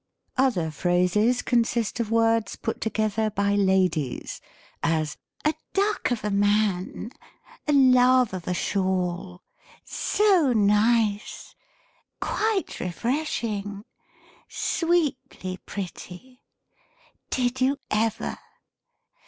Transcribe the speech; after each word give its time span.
Other 0.35 0.71
phrases 0.71 1.43
consist 1.43 1.99
of 1.99 2.09
words 2.09 2.55
put 2.55 2.81
together 2.81 3.29
by 3.29 3.53
ladies: 3.53 4.41
as," 4.81 5.15
A 5.45 5.53
duck 5.73 6.09
of 6.09 6.23
a 6.25 6.31
man,"" 6.31 7.11
A 7.67 7.71
love 7.71 8.33
of 8.33 8.47
a 8.47 8.53
shawl," 8.55 9.43
"so 9.85 10.53
nice,"" 10.53 11.53
quite 12.19 12.79
refreshing,"" 12.79 13.85
sweetly 14.49 15.57
pretty."" 15.67 16.41
Did 17.29 17.61
you 17.61 17.77
ever 17.91 18.39